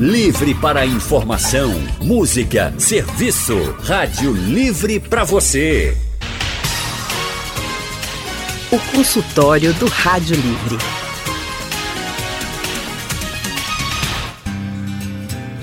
[0.00, 3.56] Livre para informação, música, serviço.
[3.82, 5.96] Rádio Livre para você.
[8.70, 10.78] O consultório do Rádio Livre.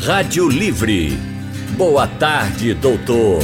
[0.05, 1.17] Rádio Livre.
[1.77, 3.39] Boa tarde, doutor.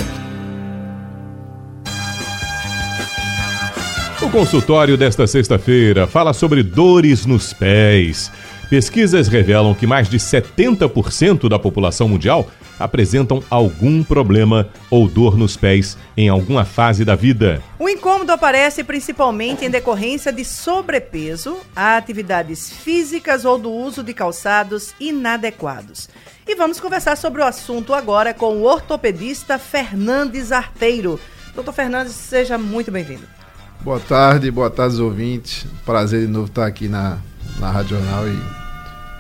[4.21, 8.29] O consultório desta sexta-feira fala sobre dores nos pés.
[8.71, 15.57] Pesquisas revelam que mais de 70% da população mundial apresentam algum problema ou dor nos
[15.57, 17.61] pés em alguma fase da vida.
[17.77, 24.93] O incômodo aparece principalmente em decorrência de sobrepeso, atividades físicas ou do uso de calçados
[25.01, 26.07] inadequados.
[26.47, 31.19] E vamos conversar sobre o assunto agora com o ortopedista Fernandes Arteiro.
[31.53, 33.27] Doutor Fernandes, seja muito bem-vindo.
[33.81, 35.65] Boa tarde, boa tarde, ouvintes.
[35.85, 37.17] Prazer de novo estar aqui na,
[37.59, 38.60] na Rádio Jornal e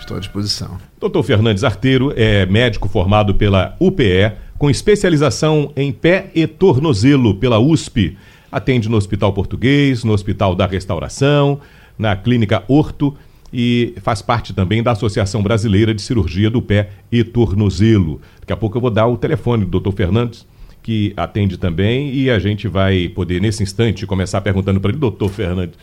[0.01, 0.79] Estou à disposição.
[0.99, 1.21] Dr.
[1.21, 8.17] Fernandes Arteiro é médico formado pela UPE, com especialização em pé e tornozelo pela USP.
[8.51, 11.61] Atende no Hospital Português, no Hospital da Restauração,
[11.99, 13.15] na Clínica Horto
[13.53, 18.19] e faz parte também da Associação Brasileira de Cirurgia do Pé e Tornozelo.
[18.39, 19.91] Daqui a pouco eu vou dar o telefone do Dr.
[19.91, 20.47] Fernandes,
[20.81, 25.29] que atende também, e a gente vai poder, nesse instante, começar perguntando para ele, doutor
[25.29, 25.77] Fernandes,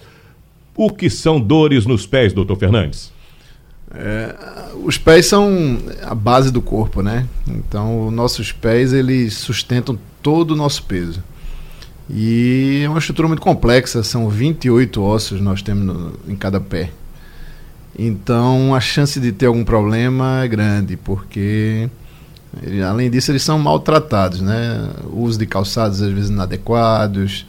[0.74, 3.16] o que são dores nos pés, doutor Fernandes?
[3.94, 4.34] É,
[4.84, 7.26] os pés são a base do corpo, né?
[7.46, 11.22] Então, nossos pés eles sustentam todo o nosso peso.
[12.10, 16.90] E é uma estrutura muito complexa, são 28 ossos nós temos no, em cada pé.
[17.98, 21.88] Então, a chance de ter algum problema é grande, porque
[22.88, 24.88] além disso eles são maltratados, né?
[25.10, 27.44] O uso de calçados às vezes inadequados,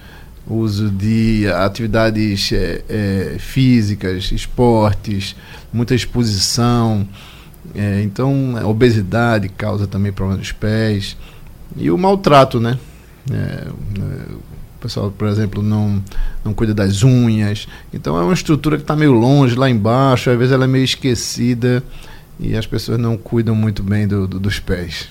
[0.50, 5.36] uso de atividades é, é, físicas, esportes,
[5.72, 7.08] muita exposição.
[7.76, 11.16] É, então, a obesidade causa também problemas nos pés.
[11.78, 12.80] E o maltrato, né?
[13.32, 13.70] É, é,
[14.34, 16.04] o pessoal, por exemplo, não,
[16.44, 17.68] não cuida das unhas.
[17.94, 20.32] Então, é uma estrutura que está meio longe, lá embaixo.
[20.32, 21.84] Às vezes ela é meio esquecida
[22.40, 25.10] e as pessoas não cuidam muito bem do, do, dos pés.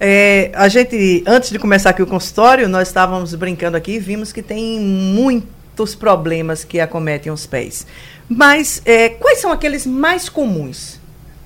[0.00, 4.32] É, a gente, antes de começar aqui o consultório, nós estávamos brincando aqui e vimos
[4.32, 7.86] que tem muitos problemas que acometem os pés.
[8.28, 10.98] Mas é, quais são aqueles mais comuns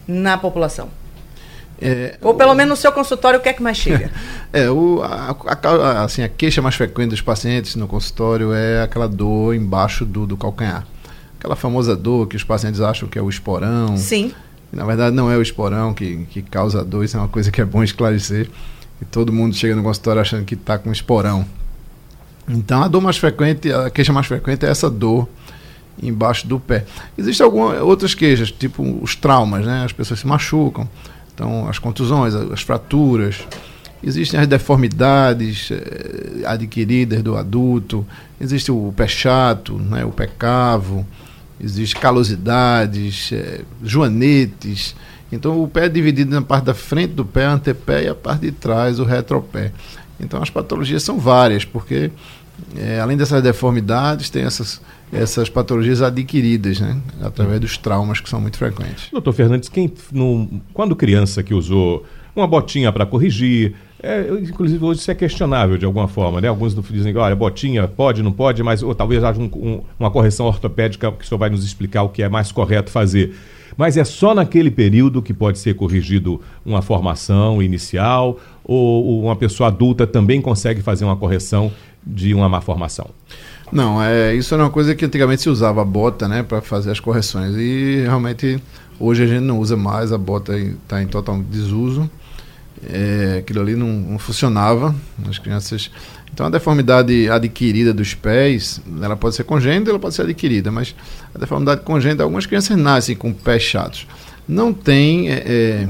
[0.06, 0.88] na população?
[1.80, 2.54] É, Ou pelo o...
[2.54, 4.10] menos no seu consultório, o que é que mais chega?
[4.52, 9.08] é, o, a, a, assim, a queixa mais frequente dos pacientes no consultório é aquela
[9.08, 10.84] dor embaixo do, do calcanhar.
[11.38, 13.96] Aquela famosa dor que os pacientes acham que é o esporão.
[13.96, 14.32] Sim.
[14.72, 17.60] Na verdade, não é o esporão que, que causa dor, isso é uma coisa que
[17.60, 18.48] é bom esclarecer.
[19.00, 21.46] E todo mundo chega no consultório achando que está com esporão.
[22.48, 25.28] Então, a dor mais frequente, a queixa mais frequente é essa dor
[26.02, 26.84] embaixo do pé.
[27.16, 29.84] Existem algumas outras queixas, tipo os traumas, né?
[29.84, 30.88] As pessoas se machucam.
[31.34, 33.46] Então, as contusões, as fraturas.
[34.02, 38.06] Existem as deformidades eh, adquiridas do adulto.
[38.40, 40.04] Existe o pé chato, né?
[40.04, 41.04] o pé cavo
[41.60, 44.94] Existem calosidades, é, joanetes.
[45.30, 48.42] Então o pé é dividido na parte da frente do pé, antepé, e a parte
[48.42, 49.72] de trás, o retropé.
[50.20, 52.10] Então as patologias são várias, porque
[52.76, 54.80] é, além dessas deformidades, tem essas,
[55.12, 56.96] essas patologias adquiridas, né?
[57.20, 59.08] Através dos traumas que são muito frequentes.
[59.10, 62.04] Doutor Fernandes, quem, no, quando criança que usou
[62.34, 66.48] uma botinha para corrigir, é, inclusive hoje isso é questionável de alguma forma, né?
[66.48, 70.46] Alguns dizem olha, botinha pode, não pode, mas ou, talvez haja um, um, uma correção
[70.46, 73.34] ortopédica que o senhor vai nos explicar o que é mais correto fazer.
[73.76, 79.36] Mas é só naquele período que pode ser corrigido uma formação inicial ou, ou uma
[79.36, 81.72] pessoa adulta também consegue fazer uma correção
[82.06, 83.10] de uma má formação?
[83.70, 86.90] Não, é, isso era uma coisa que antigamente se usava a bota, né, para fazer
[86.90, 88.60] as correções e realmente
[88.98, 92.08] hoje a gente não usa mais, a bota está em total desuso.
[92.82, 94.94] É, aquilo ali não, não, funcionava.
[95.28, 95.90] As crianças.
[96.32, 100.94] Então a deformidade adquirida dos pés, ela pode ser congênita, ela pode ser adquirida, mas
[101.34, 104.06] a deformidade congênita, algumas crianças nascem com pés chatos.
[104.46, 105.30] Não tem.
[105.30, 105.88] É, é,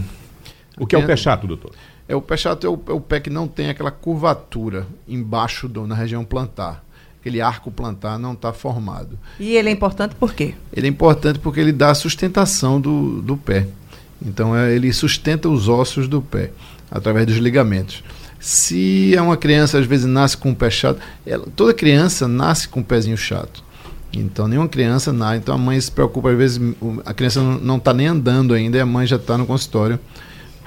[0.78, 1.72] o que é o pé chato, doutor?
[2.08, 5.68] É o pé chato é o, é o pé que não tem aquela curvatura embaixo
[5.68, 6.82] do, na região plantar
[7.20, 9.18] aquele arco plantar não está formado.
[9.38, 10.54] E ele é importante por quê?
[10.72, 13.68] Ele é importante porque ele dá a sustentação do, do pé.
[14.24, 16.50] Então é, ele sustenta os ossos do pé
[16.90, 18.02] através dos ligamentos.
[18.40, 22.68] Se é uma criança, às vezes, nasce com um pé chato, ela, toda criança nasce
[22.68, 23.64] com um pezinho chato.
[24.12, 25.38] Então, nenhuma criança nasce.
[25.38, 26.60] Então, a mãe se preocupa, às vezes,
[27.04, 29.98] a criança não está nem andando ainda e a mãe já está no consultório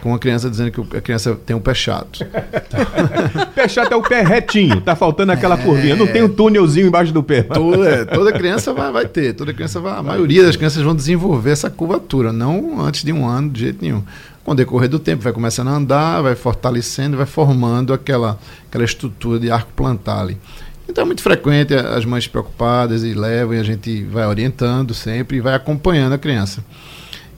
[0.01, 2.25] com a criança dizendo que a criança tem um pé chato.
[3.53, 5.63] pé chato é o pé retinho, tá faltando aquela é...
[5.63, 7.43] curvinha, não tem um túnelzinho embaixo do pé.
[7.43, 10.95] Toda, é, toda criança vai, vai ter, toda criança vai, a maioria das crianças vão
[10.95, 14.03] desenvolver essa curvatura, não antes de um ano, de jeito nenhum.
[14.43, 18.83] Com o decorrer do tempo, vai começando a andar, vai fortalecendo, vai formando aquela, aquela
[18.83, 20.37] estrutura de arco plantar ali.
[20.89, 25.37] Então é muito frequente as mães preocupadas e levam e a gente vai orientando sempre
[25.37, 26.63] e vai acompanhando a criança.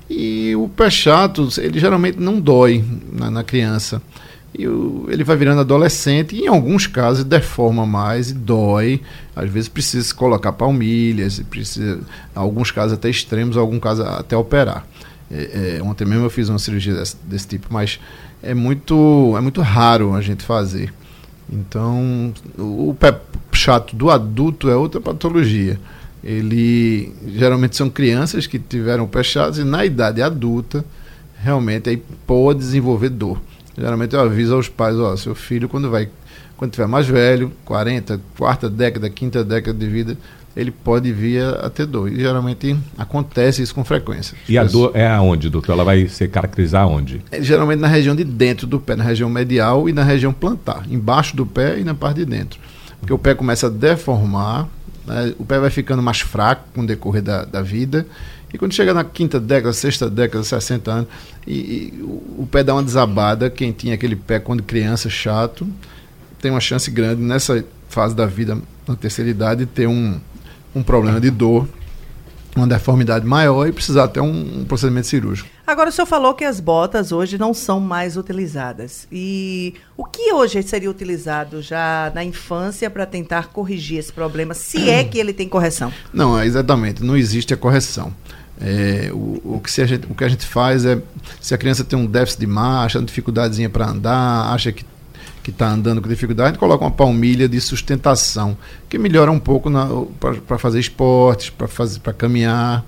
[0.10, 4.02] E o pé chato, ele geralmente não dói na, na criança.
[4.58, 9.02] E o, ele vai virando adolescente e em alguns casos deforma mais e dói.
[9.36, 14.38] Às vezes precisa colocar palmilhas, precisa, em alguns casos até extremos, em alguns casos até
[14.38, 14.86] operar.
[15.34, 18.00] É, é, ontem mesmo eu fiz uma cirurgia desse, desse, tipo, mas
[18.42, 20.94] é muito, é muito raro a gente fazer.
[21.52, 23.20] Então, o, o pé
[23.52, 25.80] chato do adulto é outra patologia
[26.24, 30.86] ele geralmente são crianças que tiveram pé chato e na idade adulta
[31.38, 33.42] realmente aí pode desenvolver dor.
[33.78, 36.10] Geralmente eu aviso aos pais, ó, seu filho quando vai
[36.56, 40.18] quando tiver mais velho, 40, quarta década, quinta década de vida,
[40.56, 42.12] ele pode vir a, ter dor.
[42.12, 44.38] E geralmente acontece isso com frequência.
[44.48, 45.74] E a dor é aonde, doutor?
[45.74, 47.22] Ela vai se caracterizar aonde?
[47.32, 50.86] É, geralmente na região de dentro do pé, na região medial e na região plantar,
[50.90, 52.60] embaixo do pé e na parte de dentro.
[53.00, 54.68] Porque o pé começa a deformar,
[55.06, 55.34] né?
[55.38, 58.06] O pé vai ficando mais fraco com o decorrer da, da vida.
[58.54, 61.08] E quando chega na quinta década, sexta década, 60 anos,
[61.48, 65.68] e, e o, o, pé dá uma desabada, quem tinha aquele pé quando criança chato,
[66.40, 68.58] tem uma chance grande nessa fase da vida,
[68.88, 70.20] na terceira idade, ter um,
[70.76, 71.68] um problema de dor,
[72.56, 75.50] uma deformidade maior e precisar ter um, um procedimento cirúrgico.
[75.66, 79.08] Agora, o senhor falou que as botas hoje não são mais utilizadas.
[79.12, 84.90] E o que hoje seria utilizado já na infância para tentar corrigir esse problema, se
[84.90, 85.92] é que ele tem correção?
[86.14, 87.04] Não, exatamente.
[87.04, 88.14] Não existe a correção.
[88.62, 91.02] É, o, o, que a gente, o que a gente faz é,
[91.42, 94.86] se a criança tem um déficit de marcha, uma dificuldadezinha para andar, acha que
[95.44, 98.58] que está andando com dificuldade, coloca uma palmilha de sustentação,
[98.88, 99.70] que melhora um pouco
[100.48, 102.86] para fazer esportes, para caminhar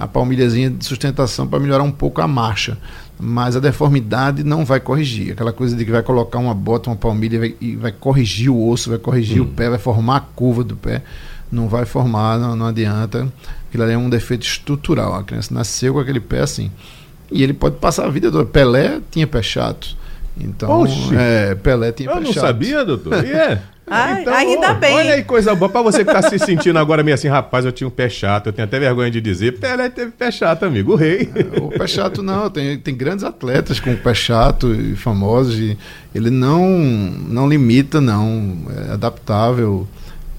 [0.00, 2.78] a palmilhazinha de sustentação para melhorar um pouco a marcha.
[3.18, 5.32] Mas a deformidade não vai corrigir.
[5.32, 8.48] Aquela coisa de que vai colocar uma bota, uma palmilha e vai, e vai corrigir
[8.48, 9.44] o osso, vai corrigir hum.
[9.44, 11.02] o pé, vai formar a curva do pé.
[11.52, 13.30] Não vai formar, não, não adianta.
[13.68, 15.14] Aquilo ali é um defeito estrutural.
[15.14, 16.70] A criança nasceu com aquele pé assim.
[17.30, 18.46] E ele pode passar a vida toda.
[18.46, 19.98] Pelé tinha pé chato.
[20.38, 21.14] Então, Oxi.
[21.16, 23.24] é, Pelé tinha Eu pé não sabia, doutor.
[23.24, 23.62] E é?
[23.92, 24.94] Ai, então, ainda bem.
[24.94, 25.68] Olha aí, coisa boa.
[25.68, 28.46] Pra você que tá se sentindo agora meio assim, rapaz, eu tinha um pé chato,
[28.46, 29.58] eu tenho até vergonha de dizer.
[29.58, 31.28] Pelé teve pé chato, amigo, o rei.
[31.34, 35.58] É, o pé chato não, tem, tem grandes atletas com pé chato e famosos.
[35.58, 35.76] E
[36.14, 38.58] ele não, não limita, não.
[38.88, 39.88] É adaptável.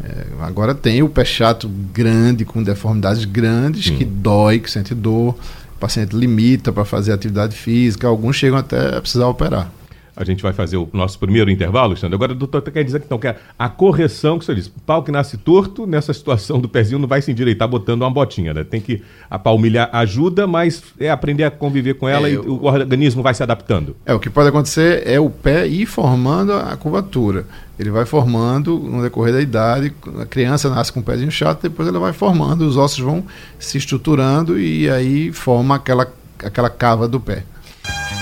[0.01, 3.97] É, agora tem o pé chato grande, com deformidades grandes, hum.
[3.97, 5.35] que dói, que sente dor.
[5.75, 8.07] O paciente limita para fazer atividade física.
[8.07, 9.69] Alguns chegam até a precisar operar
[10.15, 12.15] a gente vai fazer o nosso primeiro intervalo, Alexandre.
[12.15, 14.81] Agora, o doutor quer dizer que, então, que a correção que o senhor disse, o
[14.81, 18.53] pau que nasce torto, nessa situação do pezinho não vai se endireitar botando uma botinha,
[18.53, 18.63] né?
[18.63, 22.61] Tem que, a palmilha ajuda, mas é aprender a conviver com ela é, e o,
[22.61, 23.95] o organismo vai se adaptando.
[24.05, 27.45] É, o que pode acontecer é o pé ir formando a curvatura.
[27.79, 31.87] Ele vai formando no decorrer da idade, a criança nasce com um pezinho chato, depois
[31.87, 33.23] ela vai formando, os ossos vão
[33.57, 36.07] se estruturando e aí forma aquela,
[36.43, 37.43] aquela cava do pé.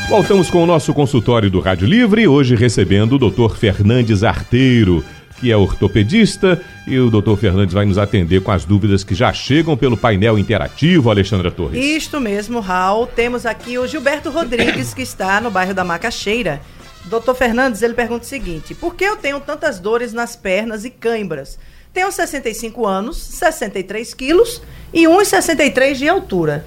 [0.10, 3.56] Voltamos com o nosso consultório do Rádio Livre, hoje recebendo o Dr.
[3.56, 5.06] Fernandes Arteiro,
[5.40, 7.36] que é ortopedista, e o Dr.
[7.36, 11.84] Fernandes vai nos atender com as dúvidas que já chegam pelo painel interativo, Alexandra Torres.
[11.84, 13.06] Isto mesmo, Raul.
[13.06, 16.60] Temos aqui o Gilberto Rodrigues, que está no bairro da Macaxeira.
[17.06, 17.34] Dr.
[17.36, 21.60] Fernandes, ele pergunta o seguinte: por que eu tenho tantas dores nas pernas e cãibras?
[21.94, 24.62] Tenho 65 anos, 63 quilos
[24.94, 26.66] e 1,63 de altura.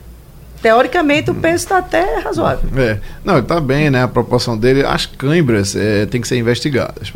[0.63, 2.71] Teoricamente o peso está até razoável.
[2.81, 3.01] É.
[3.25, 4.05] Não, está bem, né?
[4.05, 4.87] A proporção dele.
[4.87, 7.13] As câimbras é, tem que ser investigadas.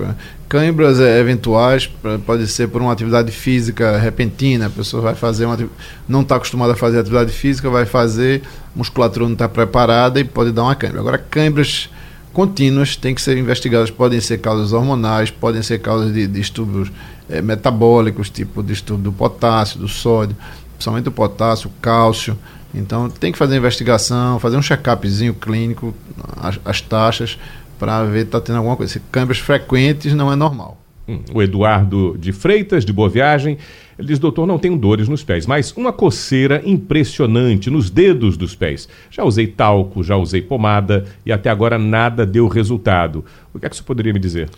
[0.48, 1.88] Câimbras é, eventuais,
[2.26, 5.56] pode ser por uma atividade física repentina, a pessoa vai fazer uma.
[6.08, 8.42] não está acostumada a fazer atividade física, vai fazer,
[8.74, 11.00] musculatura não está preparada e pode dar uma câimbra.
[11.00, 11.88] Agora, câimbras
[12.32, 16.90] contínuas têm que ser investigadas, podem ser causas hormonais, podem ser causas de distúrbios
[17.30, 20.36] é, metabólicos, tipo distúrbio do potássio, do sódio,
[20.74, 22.36] principalmente do potássio, cálcio.
[22.76, 25.94] Então tem que fazer investigação, fazer um check-upzinho clínico,
[26.36, 27.38] as, as taxas,
[27.78, 28.92] para ver se está tendo alguma coisa.
[28.92, 30.78] Se câmbios frequentes não é normal.
[31.08, 33.56] Hum, o Eduardo de Freitas, de Boa Viagem,
[33.98, 38.54] ele diz, doutor, não tenho dores nos pés, mas uma coceira impressionante nos dedos dos
[38.54, 38.88] pés.
[39.10, 43.24] Já usei talco, já usei pomada e até agora nada deu resultado.
[43.54, 44.50] O que é que você poderia me dizer?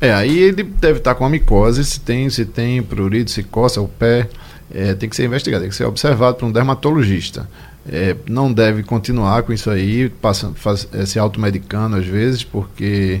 [0.00, 3.80] É, aí ele deve estar com a micose, se tem, se tem prurido, se coça
[3.80, 4.28] o pé,
[4.72, 7.48] é, tem que ser investigado, tem que ser observado por um dermatologista.
[7.88, 13.20] É, não deve continuar com isso aí, passa, faz, é, se automedicando às vezes, porque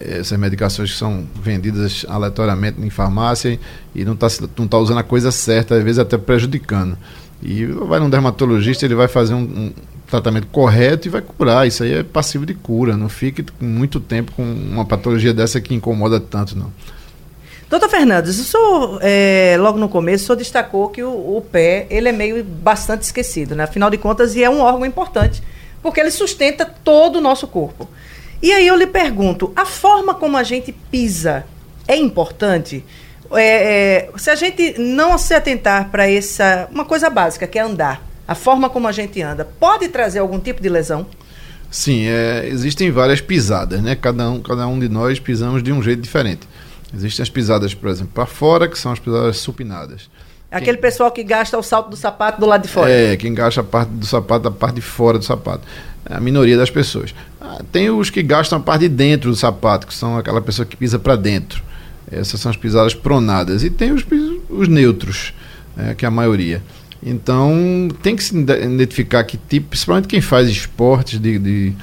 [0.00, 3.58] é, essas medicações que são vendidas aleatoriamente em farmácia
[3.94, 6.96] e não está não tá usando a coisa certa, às vezes até prejudicando.
[7.42, 9.72] E vai num dermatologista, ele vai fazer um, um
[10.06, 11.66] tratamento correto e vai curar.
[11.66, 12.96] Isso aí é passivo de cura.
[12.96, 16.70] Não fique muito tempo com uma patologia dessa que incomoda tanto, não.
[17.72, 21.86] Doutor Fernandes, o senhor, é, logo no começo, o senhor destacou que o, o, pé
[21.88, 23.64] ele é meio bastante esquecido, né?
[23.64, 25.42] Afinal de contas, e é um órgão importante,
[25.82, 27.88] porque ele sustenta todo o nosso corpo.
[28.42, 31.46] E aí eu lhe pergunto, a forma como a gente pisa
[31.88, 32.84] é importante?
[33.32, 37.62] É, é, se a gente não se atentar para essa uma coisa básica, que é
[37.62, 41.06] andar, a forma como a gente anda, pode trazer algum tipo de lesão?
[41.70, 43.96] Sim, é, existem várias pisadas, né?
[43.96, 46.46] Cada um, cada um de nós pisamos de um jeito diferente.
[46.94, 50.10] Existem as pisadas, por exemplo, para fora, que são as pisadas supinadas.
[50.50, 50.82] Aquele quem...
[50.82, 52.90] pessoal que gasta o salto do sapato do lado de fora.
[52.90, 55.66] É, quem gasta a parte do sapato da parte de fora do sapato.
[56.04, 57.14] É a minoria das pessoas.
[57.40, 60.66] Ah, tem os que gastam a parte de dentro do sapato, que são aquela pessoa
[60.66, 61.62] que pisa para dentro.
[62.10, 63.64] Essas são as pisadas pronadas.
[63.64, 64.04] E tem os,
[64.50, 65.32] os neutros,
[65.76, 66.62] é, que é a maioria.
[67.02, 71.74] Então, tem que se identificar que tipo, principalmente quem faz esportes de, de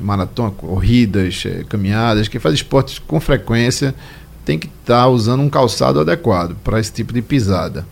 [0.00, 3.94] maratona, corridas, é, caminhadas, quem faz esportes com frequência,
[4.48, 7.84] tem que estar tá usando um calçado adequado para esse tipo de pisada,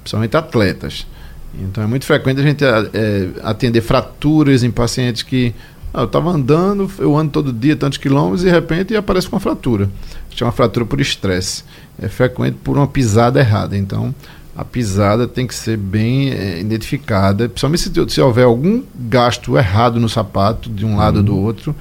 [0.00, 1.06] principalmente atletas.
[1.54, 5.54] Então é muito frequente a gente é, atender fraturas em pacientes que
[5.94, 9.36] ah, eu estava andando, eu ando todo dia tantos quilômetros e de repente aparece com
[9.36, 9.88] uma fratura.
[10.30, 11.62] Chama fratura por estresse.
[11.96, 13.78] É frequente por uma pisada errada.
[13.78, 14.12] Então
[14.56, 20.00] a pisada tem que ser bem é, identificada, principalmente se, se, houver algum gasto errado
[20.00, 21.42] no sapato de um lado ou do uhum.
[21.44, 21.74] outro,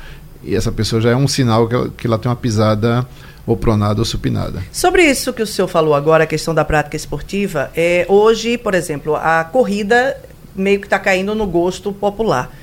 [0.43, 3.07] e essa pessoa já é um sinal que ela, que ela tem uma pisada
[3.49, 4.63] ou pronada ou supinada.
[4.71, 8.75] Sobre isso que o senhor falou agora, a questão da prática esportiva, é, hoje, por
[8.75, 10.15] exemplo, a corrida
[10.55, 12.55] meio que está caindo no gosto popular.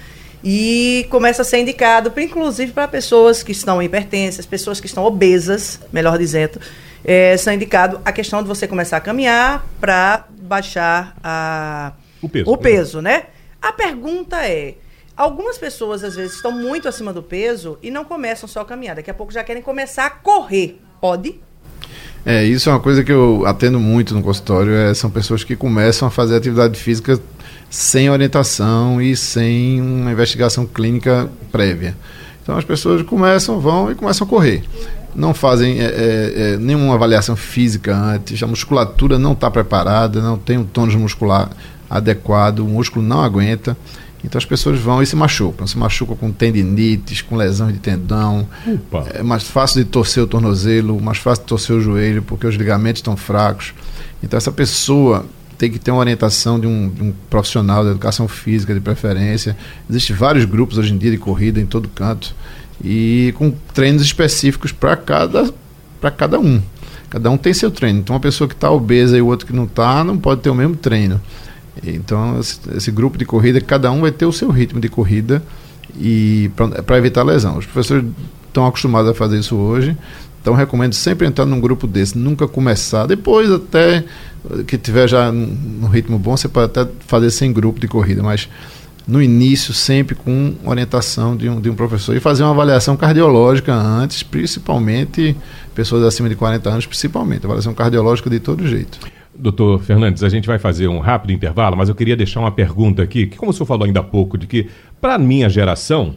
[0.45, 5.81] E começa a ser indicado, inclusive para pessoas que estão hipertensas, pessoas que estão obesas,
[5.93, 6.61] melhor dizendo,
[7.05, 12.51] é, são indicado a questão de você começar a caminhar para baixar a, o peso,
[12.51, 13.11] o peso né?
[13.11, 13.23] né?
[13.61, 14.75] A pergunta é,
[15.17, 18.97] Algumas pessoas, às vezes, estão muito acima do peso e não começam só a caminhar.
[18.97, 20.79] Daqui a pouco já querem começar a correr.
[21.01, 21.41] Pode?
[22.25, 24.75] É, isso é uma coisa que eu atendo muito no consultório.
[24.75, 27.19] É, são pessoas que começam a fazer atividade física
[27.71, 31.97] sem orientação e sem uma investigação clínica prévia.
[32.43, 34.65] Então as pessoas começam, vão e começam a correr.
[35.15, 40.37] Não fazem é, é, é nenhuma avaliação física antes, a musculatura não está preparada, não
[40.37, 41.51] tem um tônus muscular
[41.89, 43.77] adequado, o músculo não aguenta.
[44.25, 45.67] Então as pessoas vão e se machucam.
[45.67, 48.47] Se machucam com tendinites, com lesão de tendão.
[48.67, 49.07] Opa.
[49.15, 52.55] É mais fácil de torcer o tornozelo, mais fácil de torcer o joelho, porque os
[52.55, 53.75] ligamentos estão fracos.
[54.23, 55.27] Então essa pessoa
[55.59, 59.57] tem que ter uma orientação de um, de um profissional da educação física, de preferência.
[59.89, 62.35] Existem vários grupos hoje em dia de corrida em todo canto.
[62.85, 65.53] E com treinos específicos para cada,
[66.17, 66.61] cada um.
[67.09, 68.01] Cada um tem seu treino.
[68.01, 70.51] Então, uma pessoa que está obesa e o outro que não está, não pode ter
[70.51, 71.21] o mesmo treino.
[71.85, 72.39] Então,
[72.75, 75.43] esse, grupo de corrida, cada um vai ter o seu ritmo de corrida
[75.99, 76.51] e
[76.87, 77.59] para evitar lesão.
[77.59, 78.05] Os professores
[78.47, 79.97] estão acostumados a fazer isso hoje,
[80.41, 83.07] então recomendo sempre entrar num grupo desse, nunca começar.
[83.07, 84.05] Depois, até
[84.67, 88.49] que tiver já no ritmo bom, você pode até fazer sem grupo de corrida, mas
[89.07, 93.73] no início, sempre com orientação de um, de um professor e fazer uma avaliação cardiológica
[93.73, 95.37] antes, principalmente
[95.75, 98.99] pessoas acima de 40 anos, principalmente, avaliação cardiológica de todo jeito.
[99.39, 103.03] Doutor Fernandes, a gente vai fazer um rápido intervalo, mas eu queria deixar uma pergunta
[103.03, 104.69] aqui, que como o senhor falou ainda há pouco, de que
[105.01, 106.15] para minha geração,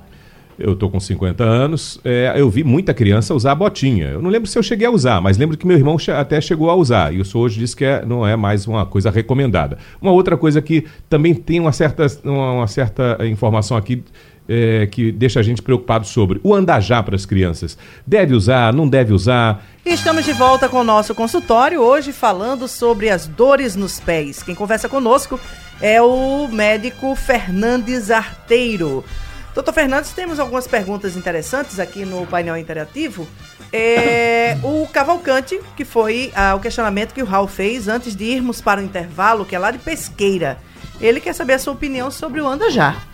[0.59, 4.07] eu estou com 50 anos, é, eu vi muita criança usar botinha.
[4.07, 6.69] Eu não lembro se eu cheguei a usar, mas lembro que meu irmão até chegou
[6.69, 7.13] a usar.
[7.13, 9.77] E o senhor hoje disse que é, não é mais uma coisa recomendada.
[10.01, 14.03] Uma outra coisa que também tem uma certa, uma, uma certa informação aqui
[14.49, 17.77] é, que deixa a gente preocupado sobre o andar para as crianças.
[18.05, 19.63] Deve usar, não deve usar?
[19.85, 24.41] Estamos de volta com o nosso consultório, hoje falando sobre as dores nos pés.
[24.41, 25.39] Quem conversa conosco
[25.79, 29.05] é o médico Fernandes Arteiro.
[29.53, 33.27] Doutor Fernandes, temos algumas perguntas interessantes aqui no painel interativo.
[33.71, 38.61] É, o Cavalcante, que foi ah, o questionamento que o Raul fez antes de irmos
[38.61, 40.57] para o intervalo, que é lá de Pesqueira.
[40.99, 43.08] Ele quer saber a sua opinião sobre o Anda Já.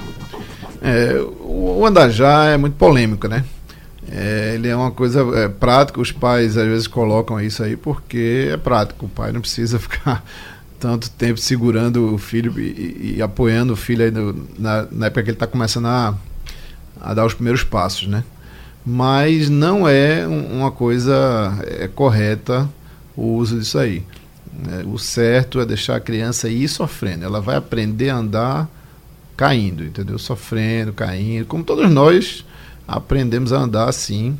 [0.86, 3.44] É, o Andajá é muito polêmico, né?
[4.12, 8.50] É, ele é uma coisa é, prática, os pais às vezes colocam isso aí porque
[8.51, 9.08] é prático.
[9.08, 10.24] O pai não precisa ficar
[10.80, 15.30] tanto tempo segurando o filho e, e, apoiando o filho no, na, na, época que
[15.30, 16.13] ele está começando a,
[17.01, 18.24] a, dar os primeiros passos, né?
[18.86, 22.70] Mas não é uma coisa é, correta
[23.18, 24.04] o uso disso aí.
[24.70, 27.25] É, o certo é deixar a criança ir sofrendo.
[27.25, 28.70] Ela vai aprender a andar
[29.36, 30.18] caindo, entendeu?
[30.18, 32.46] Sofrendo, caindo, como todos nós
[32.88, 34.38] aprendemos a andar assim.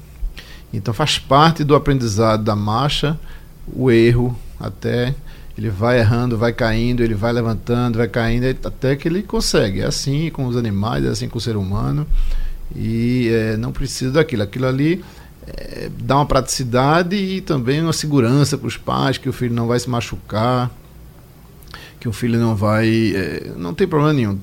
[0.74, 3.20] Então faz parte do aprendizado da marcha
[3.68, 5.16] o erro até
[5.58, 9.80] ele vai errando, vai caindo, ele vai levantando, vai caindo, até que ele consegue.
[9.80, 12.06] É assim com os animais, é assim com o ser humano.
[12.76, 14.44] E é, não precisa daquilo.
[14.44, 15.04] Aquilo ali
[15.48, 19.66] é, dá uma praticidade e também uma segurança para os pais, que o filho não
[19.66, 20.70] vai se machucar,
[22.00, 23.14] que o filho não vai.
[23.16, 24.38] É, não tem problema nenhum.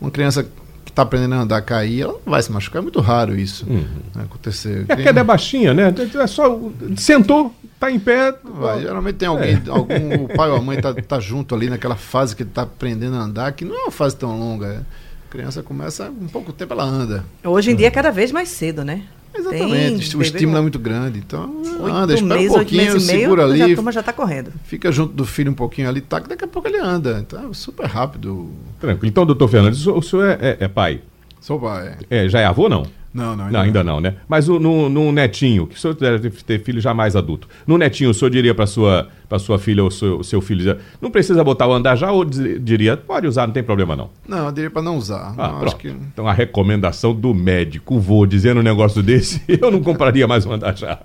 [0.00, 0.42] Uma criança
[0.84, 2.80] que está aprendendo a andar, cair, ela não vai se machucar.
[2.80, 3.84] É muito raro isso uhum.
[4.14, 4.86] né, acontecer.
[4.88, 5.94] É a queda é baixinha, né?
[6.14, 6.58] É só.
[6.96, 8.34] Sentou, tá em pé.
[8.44, 9.62] Vai, geralmente tem alguém, é.
[9.70, 12.62] algum, o pai ou a mãe tá, tá junto ali naquela fase que ele tá
[12.62, 14.66] aprendendo a andar, que não é uma fase tão longa.
[14.66, 14.76] É.
[14.78, 17.24] A criança começa, um pouco tempo ela anda.
[17.44, 19.02] Hoje em dia é cada vez mais cedo, né?
[19.38, 21.18] Exatamente, tem, o estímulo é muito grande.
[21.18, 23.62] Então, anda, espera meses, um pouquinho, segura ali.
[23.62, 24.52] A turma já está correndo.
[24.64, 27.18] Fica junto do filho um pouquinho ali, tá, daqui a pouco ele anda.
[27.20, 28.50] Então, é super rápido.
[28.80, 29.08] Tranquilo.
[29.08, 31.00] Então, doutor Fernandes, o senhor é, é, é pai?
[31.40, 31.96] Sou pai.
[32.10, 32.86] É, já é avô, não?
[33.16, 33.60] Não, não, ainda não.
[33.64, 34.14] Ainda não, né?
[34.28, 37.48] Mas o, no, no netinho, que o senhor deve ter filho já mais adulto.
[37.66, 39.08] No netinho, o senhor diria para sua,
[39.38, 43.26] sua filha ou seu, seu filho, não precisa botar o andar já ou diria, pode
[43.26, 44.10] usar, não tem problema não?
[44.28, 45.34] Não, eu diria para não usar.
[45.38, 45.88] Ah, não, que...
[45.88, 50.52] Então a recomendação do médico, vou dizendo um negócio desse, eu não compraria mais um
[50.52, 50.98] andar já.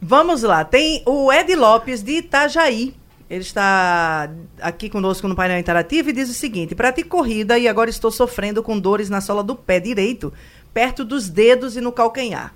[0.00, 2.94] Vamos lá, tem o Ed Lopes de Itajaí.
[3.30, 4.30] Ele está
[4.62, 8.62] aqui conosco no painel interativo e diz o seguinte: pratico corrida e agora estou sofrendo
[8.62, 10.32] com dores na sola do pé direito
[10.78, 12.54] perto dos dedos e no calcanhar.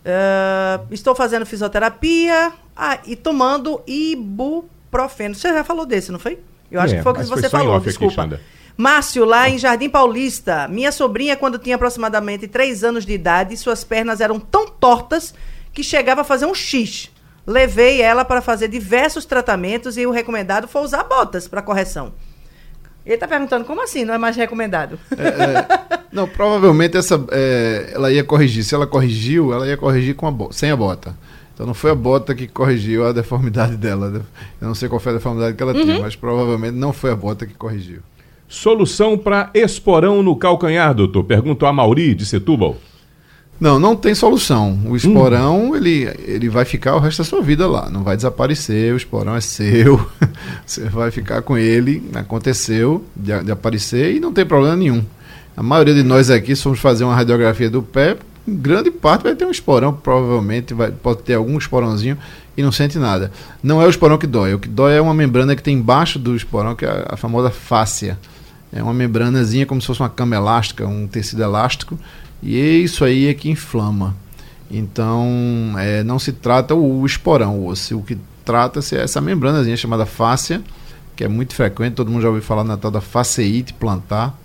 [0.00, 5.36] Uh, estou fazendo fisioterapia ah, e tomando ibuprofeno.
[5.36, 6.40] Você já falou desse, não foi?
[6.68, 8.24] Eu acho é, que foi o que você falou, desculpa.
[8.24, 8.40] Aqui,
[8.76, 13.84] Márcio, lá em Jardim Paulista, minha sobrinha, quando tinha aproximadamente 3 anos de idade, suas
[13.84, 15.32] pernas eram tão tortas
[15.72, 17.08] que chegava a fazer um X.
[17.46, 22.12] Levei ela para fazer diversos tratamentos e o recomendado foi usar botas para correção.
[23.04, 24.98] Ele está perguntando como assim não é mais recomendado?
[25.16, 28.62] É, é, não, provavelmente essa, é, ela ia corrigir.
[28.62, 31.14] Se ela corrigiu, ela ia corrigir com a sem a bota.
[31.54, 34.24] Então não foi a bota que corrigiu a deformidade dela.
[34.60, 35.82] Eu não sei qual foi a deformidade que ela uhum.
[35.82, 38.00] tinha, mas provavelmente não foi a bota que corrigiu.
[38.48, 41.22] Solução para esporão no calcanhar, doutor?
[41.24, 42.76] Pergunto a Mauri de Setúbal.
[43.60, 44.80] Não, não tem solução.
[44.86, 45.76] O esporão, hum.
[45.76, 47.90] ele, ele vai ficar o resto da sua vida lá.
[47.90, 50.00] Não vai desaparecer, o esporão é seu.
[50.64, 52.02] Você vai ficar com ele.
[52.14, 55.04] Aconteceu de, de, aparecer e não tem problema nenhum.
[55.54, 58.16] A maioria de nós aqui, se formos fazer uma radiografia do pé,
[58.48, 62.16] grande parte vai ter um esporão, provavelmente vai, pode ter algum esporãozinho
[62.56, 63.30] e não sente nada.
[63.62, 64.54] Não é o esporão que dói.
[64.54, 67.16] O que dói é uma membrana que tem embaixo do esporão, que é a, a
[67.18, 68.18] famosa fáscia.
[68.72, 71.98] É uma membranazinha como se fosse uma cama elástica, um tecido elástico
[72.42, 74.16] e isso aí é que inflama.
[74.70, 77.98] Então, é, não se trata o, esporão, o osso.
[77.98, 80.62] O que trata-se é essa membranazinha chamada fáscia,
[81.16, 84.38] que é muito frequente, todo mundo já ouviu falar na tal da faceite plantar,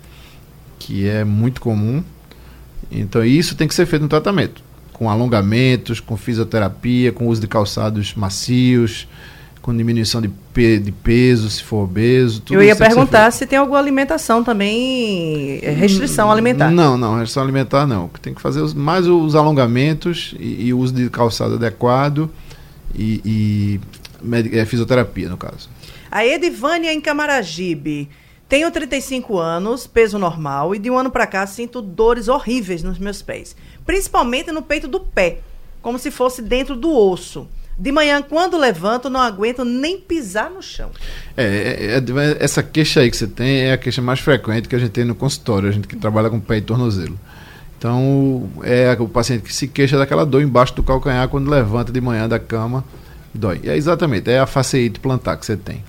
[0.78, 2.02] que é muito comum.
[2.90, 7.48] Então, isso tem que ser feito no tratamento, com alongamentos, com fisioterapia, com uso de
[7.48, 9.08] calçados macios,
[9.66, 12.40] com diminuição de, pe de peso, se for obeso.
[12.48, 16.70] Eu ia perguntar se tem alguma alimentação também, é, restrição alimentar.
[16.70, 18.06] Não, não, restrição alimentar não.
[18.22, 22.30] Tem que fazer os, mais os alongamentos e, e uso de calçado adequado
[22.94, 25.68] e, e é, fisioterapia, no caso.
[26.12, 28.08] A Edivânia em Camaragibe.
[28.48, 33.00] Tenho 35 anos, peso normal, e de um ano para cá sinto dores horríveis nos
[33.00, 35.40] meus pés, principalmente no peito do pé,
[35.82, 37.48] como se fosse dentro do osso.
[37.78, 40.90] De manhã, quando levanto, não aguento nem pisar no chão.
[41.36, 44.66] É, é, é, é, essa queixa aí que você tem é a queixa mais frequente
[44.66, 47.18] que a gente tem no consultório, a gente que trabalha com pé e tornozelo.
[47.78, 52.00] Então, é o paciente que se queixa daquela dor embaixo do calcanhar quando levanta de
[52.00, 52.82] manhã da cama,
[53.34, 53.60] dói.
[53.64, 55.84] É exatamente, é a faceite plantar que você tem.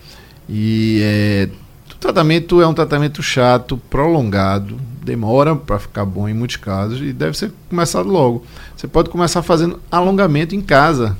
[0.50, 1.50] E é,
[1.90, 7.14] o tratamento é um tratamento chato, prolongado, demora para ficar bom em muitos casos e
[7.14, 8.46] deve ser começado logo.
[8.76, 11.18] Você pode começar fazendo alongamento em casa,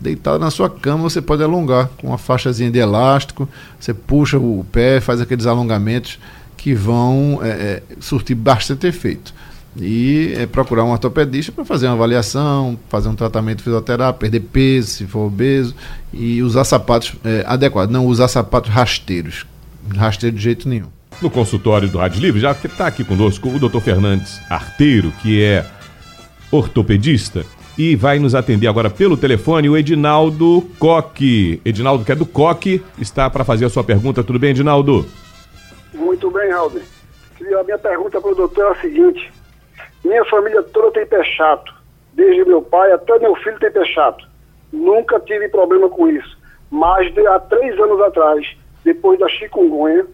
[0.00, 4.64] deitado na sua cama, você pode alongar com uma faixazinha de elástico, você puxa o
[4.70, 6.18] pé, faz aqueles alongamentos
[6.56, 9.32] que vão é, é, surtir bastante efeito.
[9.76, 14.88] E é procurar um ortopedista para fazer uma avaliação, fazer um tratamento fisioterápico, perder peso,
[14.88, 15.74] se for obeso,
[16.12, 19.46] e usar sapatos é, adequados, não usar sapatos rasteiros.
[19.94, 20.88] Rasteiro de jeito nenhum.
[21.22, 23.80] No consultório do Rádio Livre já está aqui conosco o Dr.
[23.80, 25.64] Fernandes Arteiro, que é
[26.50, 27.44] ortopedista
[27.78, 31.62] e vai nos atender agora pelo telefone o Edinaldo Coque.
[31.64, 34.24] Edinaldo, que é do Coque, está para fazer a sua pergunta.
[34.24, 35.06] Tudo bem, Edinaldo?
[35.94, 36.82] Muito bem, Alder.
[37.40, 39.32] A minha pergunta para o doutor é a seguinte.
[40.04, 41.72] Minha família toda tem pé chato.
[42.14, 44.26] Desde meu pai até meu filho tem pé chato.
[44.72, 46.36] Nunca tive problema com isso.
[46.70, 48.44] Mas de, há três anos atrás,
[48.84, 50.04] depois da chikungunya,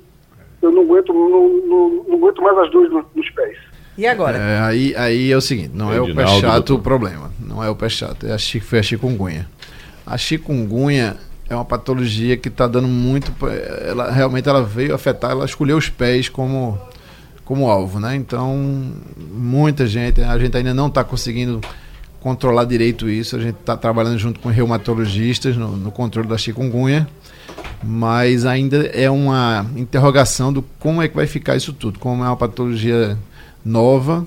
[0.61, 3.59] eu não aguento, não, não, não aguento mais as dores no, nos pés.
[3.97, 4.39] E agora?
[4.39, 6.75] É, aí, aí é o seguinte, não é o pé chato doutor.
[6.75, 7.31] o problema.
[7.39, 9.47] Não é o pé chato, é a, foi a chikungunya.
[10.05, 11.17] A chikungunya
[11.49, 13.33] é uma patologia que está dando muito.
[13.87, 16.79] Ela realmente ela veio afetar, ela escolheu os pés como,
[17.45, 18.17] como alvo, né?
[18.17, 21.61] Então, muita gente, a gente ainda não está conseguindo
[22.21, 23.37] controlar direito isso.
[23.37, 27.07] A gente está trabalhando junto com reumatologistas no, no controle da chikungunya,
[27.83, 31.99] mas ainda é uma interrogação do como é que vai ficar isso tudo.
[31.99, 33.17] Como é uma patologia
[33.65, 34.27] nova,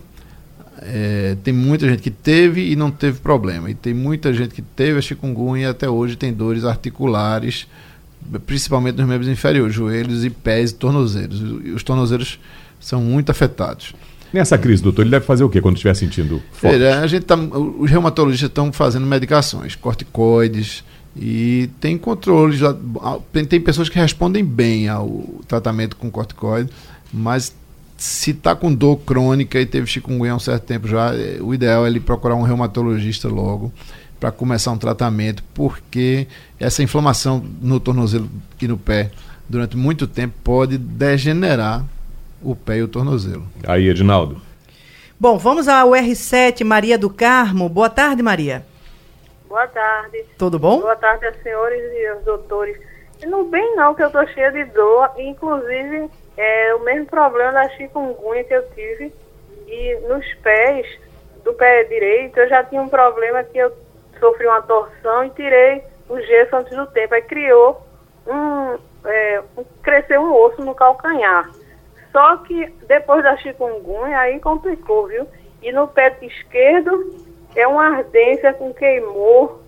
[0.81, 3.69] é, tem muita gente que teve e não teve problema.
[3.69, 7.67] E tem muita gente que teve a chikungunya e até hoje tem dores articulares,
[8.45, 11.39] principalmente nos membros inferiores, joelhos e pés e tornozelos.
[11.63, 12.39] E os tornozelos
[12.79, 13.93] são muito afetados.
[14.31, 16.83] Nessa crise, doutor, ele deve fazer o quê quando estiver sentindo forte?
[16.83, 20.83] A gente tá, os reumatologistas estão fazendo medicações, corticoides,
[21.19, 22.59] e tem controles.
[23.31, 26.69] Tem, tem pessoas que respondem bem ao tratamento com corticoide,
[27.11, 27.55] mas
[27.97, 31.53] se está com dor crônica e teve chikungunya há um certo tempo já, eh, o
[31.53, 33.71] ideal é ele procurar um reumatologista logo
[34.19, 36.27] para começar um tratamento, porque
[36.59, 38.29] essa inflamação no tornozelo
[38.61, 39.11] e no pé
[39.49, 41.83] durante muito tempo pode degenerar
[42.41, 43.47] o pé e o tornozelo.
[43.65, 44.41] Aí, Edinaldo.
[45.19, 47.67] Bom, vamos ao R7, Maria do Carmo.
[47.67, 48.63] Boa tarde, Maria.
[49.47, 50.23] Boa tarde.
[50.37, 50.81] Tudo bom?
[50.81, 52.77] Boa tarde senhores e aos doutores.
[53.21, 55.09] E Não bem não, que eu tô cheia de dor.
[55.17, 59.13] Inclusive, é o mesmo problema da chikungunya que eu tive.
[59.67, 60.87] E nos pés,
[61.43, 63.73] do pé direito, eu já tinha um problema que eu
[64.19, 67.15] sofri uma torção e tirei o gesso antes do tempo.
[67.15, 67.81] Aí criou
[68.25, 68.77] um...
[69.05, 69.41] é,
[69.81, 71.49] cresceu um osso no calcanhar.
[72.11, 75.27] Só que depois da chikungunya, aí complicou, viu?
[75.61, 77.15] E no pé esquerdo,
[77.55, 79.61] é uma ardência com queimou,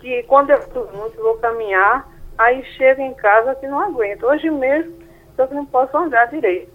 [0.00, 4.26] que quando eu estou muito, vou caminhar, aí chego em casa que não aguento.
[4.26, 4.94] Hoje mesmo,
[5.38, 6.68] só que não posso andar direito.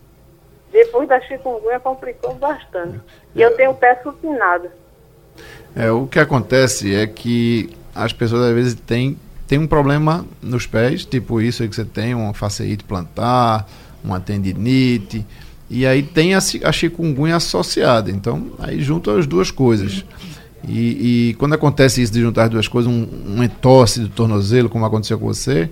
[0.71, 2.99] Depois da chikungunya, complicou bastante.
[3.35, 4.69] E eu tenho o pé supinado.
[5.75, 10.65] É, o que acontece é que as pessoas às vezes têm, têm um problema nos
[10.65, 13.67] pés, tipo isso aí que você tem, uma faceite plantar,
[14.01, 15.25] uma tendinite,
[15.69, 18.09] e aí tem a, a chikungunya associada.
[18.09, 20.05] Então, aí junta as duas coisas.
[20.65, 24.69] E, e quando acontece isso de juntar as duas coisas, um, um entorse do tornozelo,
[24.69, 25.69] como aconteceu com você,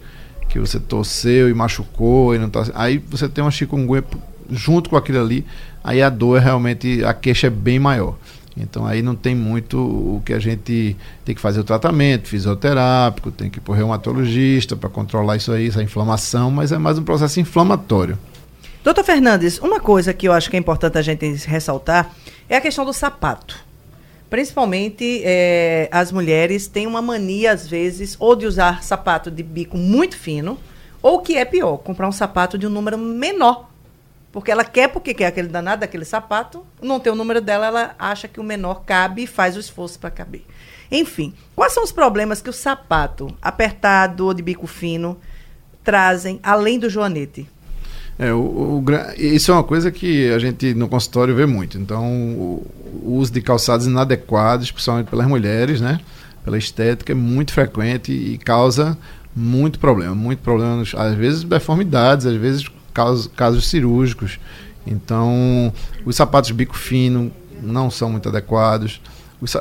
[0.52, 4.04] que você torceu e machucou, e não tá, aí você tem uma chikungunya
[4.50, 5.46] junto com aquilo ali,
[5.82, 8.18] aí a dor é realmente, a queixa é bem maior.
[8.58, 13.32] Então aí não tem muito o que a gente tem que fazer o tratamento fisioterápico,
[13.32, 16.98] tem que ir para o reumatologista para controlar isso aí, essa inflamação, mas é mais
[16.98, 18.20] um processo inflamatório.
[18.84, 22.12] Doutor Fernandes, uma coisa que eu acho que é importante a gente ressaltar
[22.50, 23.58] é a questão do sapato.
[24.32, 29.76] Principalmente eh, as mulheres têm uma mania, às vezes, ou de usar sapato de bico
[29.76, 30.58] muito fino,
[31.02, 33.70] ou que é pior, comprar um sapato de um número menor.
[34.32, 37.96] Porque ela quer, porque quer aquele danado daquele sapato, não tem o número dela, ela
[38.00, 40.46] acha que o menor cabe e faz o esforço para caber.
[40.89, 45.20] Enfim, quais são os problemas que o sapato apertado ou de bico fino
[45.84, 47.50] trazem, além do joanete?
[48.22, 48.86] É, o, o
[49.18, 51.80] isso é uma coisa que a gente no consultório vê muito.
[51.80, 52.68] Então, o,
[53.04, 56.00] o uso de calçados inadequados, principalmente pelas mulheres, né?
[56.46, 58.96] Pela estética, é muito frequente e causa
[59.36, 60.14] muito problema.
[60.14, 64.40] Muito problema, às vezes deformidades, às vezes casos, casos cirúrgicos.
[64.86, 65.74] Então,
[66.06, 69.02] os sapatos bico fino não são muito adequados.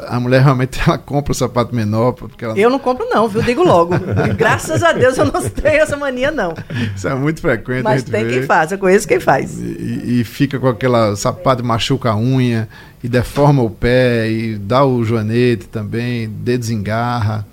[0.09, 3.43] A mulher realmente ela compra o sapato menor porque ela Eu não compro, não, viu?
[3.43, 3.95] Digo logo.
[4.37, 6.55] Graças a Deus eu não tenho essa mania, não.
[6.95, 7.83] isso é muito frequente.
[7.83, 8.31] Mas tem vê.
[8.35, 9.59] quem faz, eu conheço quem faz.
[9.59, 12.69] E, e fica com aquela sapato machuca a unha
[13.03, 17.47] e deforma o pé e dá o joanete também, desengarra.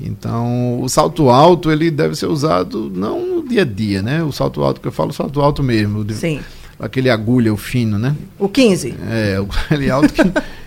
[0.00, 4.22] Então, o salto alto ele deve ser usado não no dia a dia, né?
[4.22, 6.40] O salto alto que eu falo, o salto alto mesmo, Sim.
[6.78, 8.14] aquele agulha, o fino, né?
[8.38, 8.94] O 15.
[9.10, 10.22] É, o- aquele alto que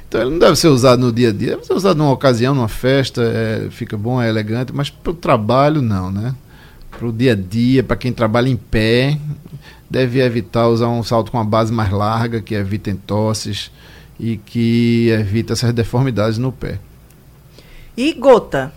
[0.08, 2.54] então ele não deve ser usado no dia a dia, deve ser usado numa ocasião,
[2.54, 6.36] numa festa, é, fica bom, é elegante, mas para o trabalho não, né?
[6.92, 9.18] Para o dia a dia, para quem trabalha em pé,
[9.90, 13.72] deve evitar usar um salto com uma base mais larga, que evita entosses
[14.20, 16.80] e que evita essas deformidades no pé.
[17.98, 18.74] E gota.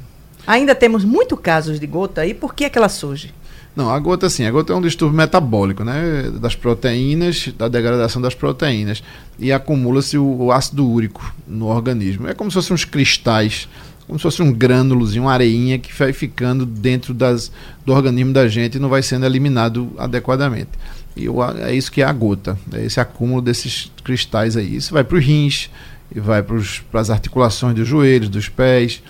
[0.47, 3.35] Ainda temos muito casos de gota aí, por que, é que ela surge?
[3.79, 6.33] Não, a gota sim, a gota é um distúrbio metabólico, né?
[6.41, 9.05] Das proteínas, da degradação das proteínas.
[9.38, 12.27] E acumula-se o, o ácido úrico no organismo.
[12.27, 13.69] É como se fossem uns cristais,
[14.05, 17.53] como se fosse um grânulozinho, uma areinha que vai ficando dentro das,
[17.87, 20.71] do organismo da gente e não vai sendo eliminado adequadamente.
[21.14, 24.75] E o, é isso que é a gota, é esse acúmulo desses cristais aí.
[24.75, 25.71] Isso vai para os rins,
[26.12, 26.57] e vai para
[27.01, 29.01] as articulações dos joelhos, dos pés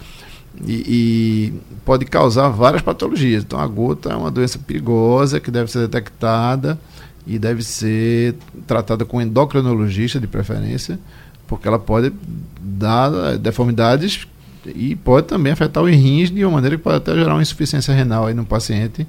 [0.67, 1.53] e, e
[1.85, 3.45] pode causar várias patologias.
[3.45, 6.79] Então a gota é uma doença perigosa que deve ser detectada
[7.27, 8.35] e deve ser
[8.67, 10.99] tratada com endocrinologista de preferência,
[11.47, 12.13] porque ela pode
[12.61, 14.27] dar deformidades
[14.67, 17.95] e pode também afetar os rins de uma maneira que pode até gerar uma insuficiência
[17.95, 19.07] renal aí no paciente,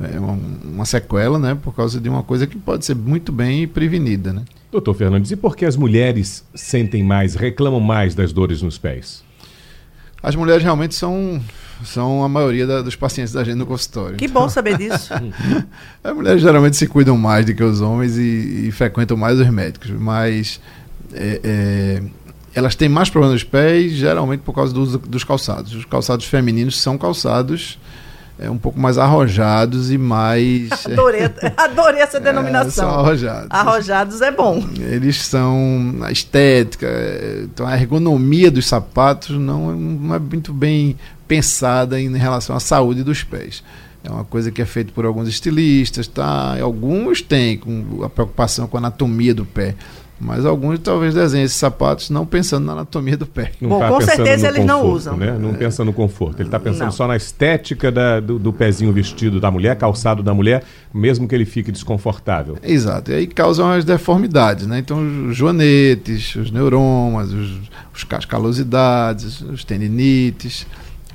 [0.00, 3.66] é uma, uma, sequela, né, por causa de uma coisa que pode ser muito bem
[3.66, 4.44] prevenida, né.
[4.70, 9.24] Doutor Fernandes, e por que as mulheres sentem mais, reclamam mais das dores nos pés?
[10.22, 11.40] As mulheres realmente são,
[11.84, 14.16] são a maioria da, dos pacientes da gente no consultório.
[14.16, 15.14] Que bom saber disso.
[16.02, 19.48] As mulheres geralmente se cuidam mais do que os homens e, e frequentam mais os
[19.48, 20.60] médicos, mas
[21.12, 22.02] é, é,
[22.54, 25.72] elas têm mais problemas nos pés, geralmente por causa dos, dos calçados.
[25.74, 27.78] Os calçados femininos são calçados
[28.38, 30.70] é, um pouco mais arrojados e mais.
[30.86, 31.22] Adorei,
[31.56, 32.88] adorei essa denominação.
[32.88, 33.46] É, são arrojados.
[33.50, 34.64] Arrojados é bom.
[34.78, 35.96] Eles são.
[36.02, 36.88] A estética,
[37.42, 40.96] então a ergonomia dos sapatos não, não é muito bem
[41.26, 43.62] pensada em relação à saúde dos pés.
[44.04, 46.56] É uma coisa que é feita por alguns estilistas, tá?
[46.60, 49.74] Alguns têm com a preocupação com a anatomia do pé.
[50.20, 53.52] Mas alguns talvez desenhem esses sapatos não pensando na anatomia do pé.
[53.60, 55.16] Não Bom, tá com certeza eles conforto, não usam.
[55.16, 55.38] Né?
[55.38, 55.52] Não é.
[55.54, 56.40] pensa no conforto.
[56.40, 56.92] Ele está pensando não.
[56.92, 61.34] só na estética da, do, do, pezinho vestido da mulher, calçado da mulher, mesmo que
[61.34, 62.56] ele fique desconfortável.
[62.62, 63.12] Exato.
[63.12, 64.80] E aí causam as deformidades, né?
[64.80, 67.60] Então, os joanetes, os neuromas, os,
[67.94, 70.66] os cascalosidades, os tendinites.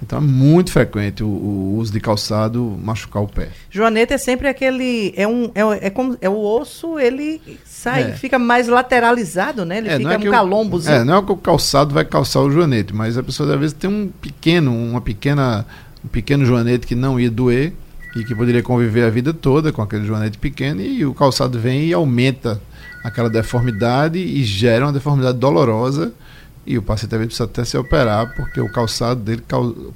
[0.04, 3.50] Então é muito frequente o, o, uso de calçado machucar o pé.
[3.70, 5.14] Joaneta é sempre aquele.
[5.16, 8.12] É, um, é, é, como, é o osso, ele sai, é.
[8.12, 9.78] fica mais lateralizado, né?
[9.78, 10.96] Ele é, fica um calombozinho.
[10.96, 13.74] É, não é que o calçado vai calçar o joanete, mas a pessoa às vezes
[13.74, 15.66] tem um pequeno, uma pequena,
[16.04, 17.74] um pequeno joanete que não ia doer
[18.14, 21.86] e que poderia conviver a vida toda com aquele joanete pequeno e o calçado vem
[21.86, 22.62] e aumenta
[23.04, 26.14] aquela deformidade e gera uma deformidade dolorosa
[26.66, 29.44] e o paciente talvez precisa até se operar, porque o calçado dele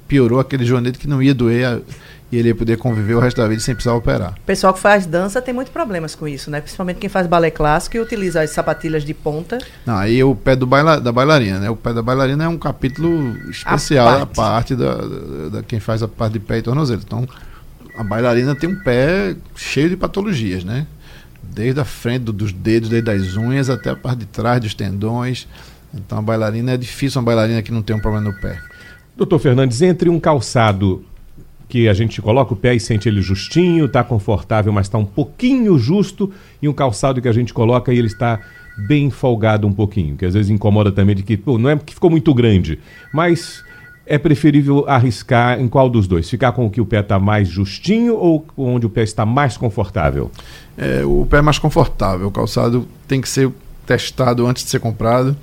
[0.06, 1.82] piorou aquele joanete que não ia doer
[2.30, 4.34] e ele ia poder conviver o resto da vida sem precisar operar.
[4.36, 6.60] O pessoal que faz dança tem muitos problemas com isso, né?
[6.60, 9.56] Principalmente quem faz balé clássico e utiliza as sapatilhas de ponta.
[9.86, 11.70] Não, aí o pé do baila, da bailarina, né?
[11.70, 15.62] O pé da bailarina é um capítulo especial a parte, a parte da, da, da,
[15.62, 17.00] quem faz a parte de pé e tornozelo.
[17.02, 17.26] Então,
[17.96, 20.86] a bailarina tem um pé cheio de patologias, né?
[21.42, 24.74] Desde a frente do, dos dedos, desde as unhas até a parte de trás dos
[24.74, 25.48] tendões
[25.94, 28.60] então a bailarina é difícil uma bailarina que não tem um problema no pé.
[29.16, 31.04] Doutor Fernandes, entre um calçado
[31.68, 35.04] que a gente coloca o pé e sente ele justinho, está confortável, mas está um
[35.04, 38.40] pouquinho justo, e um calçado que a gente coloca e ele está
[38.86, 41.94] bem folgado um pouquinho, que às vezes incomoda também de que, pô, não é que
[41.94, 42.78] ficou muito grande,
[43.12, 43.62] mas
[44.06, 46.30] é preferível arriscar em qual dos dois?
[46.30, 49.56] Ficar com o que o pé está mais justinho ou onde o pé está mais
[49.56, 50.30] confortável?
[50.78, 52.28] É, o pé mais confortável.
[52.28, 53.50] O calçado tem que ser
[53.86, 55.36] testado antes de ser comprado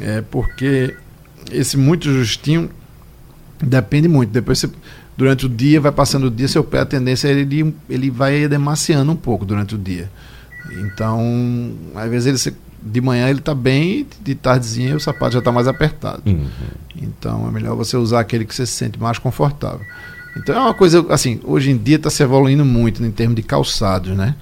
[0.00, 0.94] é porque
[1.50, 2.70] esse muito justinho
[3.62, 4.30] depende muito.
[4.30, 4.70] Depois você,
[5.16, 8.46] durante o dia, vai passando o dia, seu pé, a tendência é ele, ele vai
[8.46, 10.10] demaciando um pouco durante o dia.
[10.72, 15.52] Então, às vezes ele de manhã ele está bem, de tardezinha o sapato já está
[15.52, 16.22] mais apertado.
[16.26, 16.46] Uhum.
[16.96, 19.84] Então é melhor você usar aquele que você se sente mais confortável.
[20.36, 23.42] Então é uma coisa, assim, hoje em dia está se evoluindo muito em termos de
[23.42, 24.34] calçados, né?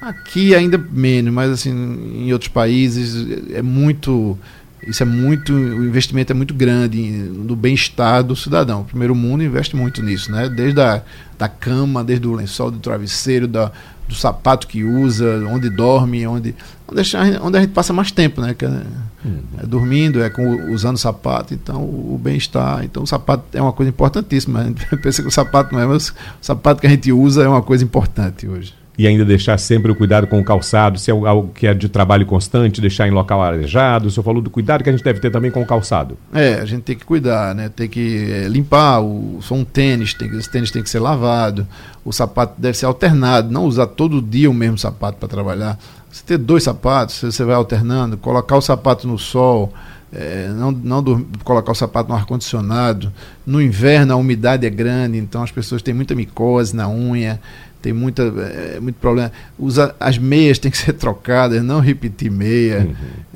[0.00, 4.38] Aqui ainda menos, mas assim, em outros países é muito
[4.86, 8.82] isso é muito, o investimento é muito grande no bem-estar do cidadão.
[8.82, 10.48] O primeiro mundo investe muito nisso, né?
[10.48, 11.02] Desde a
[11.38, 13.72] da cama, desde o lençol, do travesseiro, da,
[14.08, 16.54] do sapato que usa, onde dorme, onde
[16.86, 18.54] onde a gente, onde a gente passa mais tempo, né?
[18.54, 19.42] Que é, uhum.
[19.58, 22.84] é dormindo, é com, usando sapato, então o, o bem-estar.
[22.84, 24.60] Então o sapato é uma coisa importantíssima.
[24.60, 27.44] A gente pensa que o sapato não é, mas o sapato que a gente usa
[27.44, 31.10] é uma coisa importante hoje e ainda deixar sempre o cuidado com o calçado, se
[31.10, 34.08] é algo que é de trabalho constante, deixar em local arejado.
[34.08, 36.18] O senhor falou do cuidado que a gente deve ter também com o calçado.
[36.32, 37.70] É, a gente tem que cuidar, né?
[37.74, 41.66] Tem que é, limpar, o, só um tênis, tem, esse tênis tem que ser lavado,
[42.04, 45.78] o sapato deve ser alternado, não usar todo dia o mesmo sapato para trabalhar.
[46.10, 49.72] Você ter dois sapatos, você vai alternando, colocar o sapato no sol,
[50.12, 53.10] é, não, não colocar o sapato no ar-condicionado.
[53.46, 57.40] No inverno a umidade é grande, então as pessoas têm muita micose na unha
[57.82, 59.32] tem muita, é, muito problema.
[59.58, 62.80] Usa, as meias têm que ser trocadas, não repetir meia.
[62.80, 62.94] Uhum.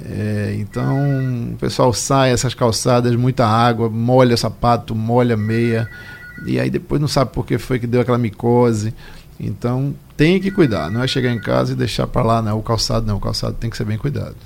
[0.09, 5.89] É, então, o pessoal sai essas calçadas, muita água, molha o sapato, molha a meia,
[6.47, 8.95] e aí depois não sabe por que foi que deu aquela micose.
[9.39, 12.63] Então, tem que cuidar, não é chegar em casa e deixar para lá, não, o
[12.63, 14.37] calçado não, o calçado tem que ser bem cuidado.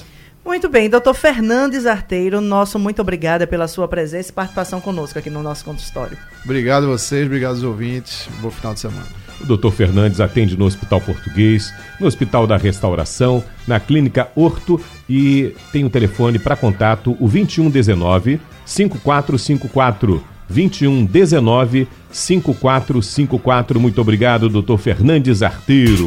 [0.45, 5.31] Muito bem, doutor Fernandes Arteiro, nosso muito obrigada pela sua presença e participação conosco aqui
[5.31, 6.17] no nosso consultório.
[6.45, 9.30] Obrigado a vocês, obrigado aos ouvintes, bom final de semana.
[9.41, 15.55] O doutor Fernandes atende no Hospital Português, no Hospital da Restauração, na Clínica Horto e
[15.73, 20.23] tem o um telefone para contato, o 2119 5454.
[20.49, 23.81] 2119 5454.
[23.81, 26.07] Muito obrigado, doutor Fernandes Arteiro.